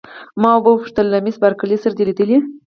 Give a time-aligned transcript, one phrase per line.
[0.41, 2.37] ما وپوښتل: له مس بارکلي سره دي لیدلي؟